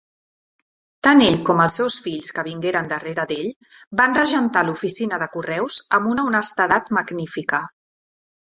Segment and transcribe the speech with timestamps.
[1.07, 3.51] Tant ell com els seus fills que vingueren darrere d'ell
[4.01, 7.63] van regentar l'oficina de correus amb una honestedat magnífica.